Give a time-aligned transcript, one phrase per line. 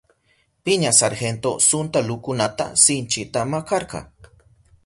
[0.65, 3.99] Piña sargento suntalukunata sinchita makarka.